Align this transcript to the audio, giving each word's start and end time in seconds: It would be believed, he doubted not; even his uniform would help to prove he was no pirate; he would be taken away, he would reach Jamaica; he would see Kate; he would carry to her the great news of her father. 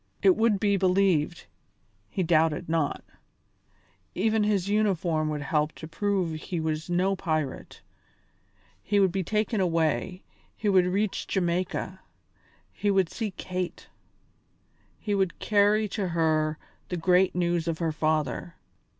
It 0.23 0.35
would 0.35 0.59
be 0.59 0.77
believed, 0.77 1.45
he 2.09 2.23
doubted 2.23 2.67
not; 2.67 3.03
even 4.15 4.43
his 4.43 4.67
uniform 4.67 5.29
would 5.29 5.43
help 5.43 5.73
to 5.73 5.87
prove 5.87 6.39
he 6.41 6.59
was 6.59 6.89
no 6.89 7.15
pirate; 7.15 7.83
he 8.81 8.99
would 8.99 9.11
be 9.11 9.23
taken 9.23 9.61
away, 9.61 10.23
he 10.57 10.67
would 10.69 10.87
reach 10.87 11.27
Jamaica; 11.27 11.99
he 12.73 12.89
would 12.89 13.11
see 13.11 13.29
Kate; 13.29 13.89
he 14.99 15.13
would 15.13 15.37
carry 15.37 15.87
to 15.89 16.07
her 16.07 16.57
the 16.89 16.97
great 16.97 17.35
news 17.35 17.67
of 17.67 17.77
her 17.77 17.91
father. 17.91 18.55